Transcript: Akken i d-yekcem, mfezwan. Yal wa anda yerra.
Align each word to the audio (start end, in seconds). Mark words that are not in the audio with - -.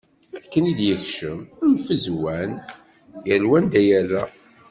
Akken 0.37 0.63
i 0.71 0.73
d-yekcem, 0.77 1.39
mfezwan. 1.73 2.51
Yal 3.27 3.43
wa 3.49 3.55
anda 3.59 3.81
yerra. 3.87 4.23